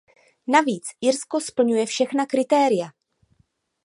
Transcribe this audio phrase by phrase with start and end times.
[0.47, 2.87] Navíc Irsko splňuje všechna kritéria.